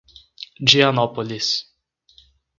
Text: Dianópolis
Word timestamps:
Dianópolis 0.59 1.69